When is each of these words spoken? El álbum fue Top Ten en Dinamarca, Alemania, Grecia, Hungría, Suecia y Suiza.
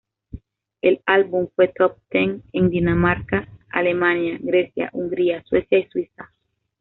El 0.81 1.03
álbum 1.05 1.49
fue 1.55 1.67
Top 1.67 1.99
Ten 2.09 2.41
en 2.53 2.71
Dinamarca, 2.71 3.47
Alemania, 3.69 4.39
Grecia, 4.41 4.89
Hungría, 4.93 5.43
Suecia 5.43 5.77
y 5.77 5.85
Suiza. 5.89 6.31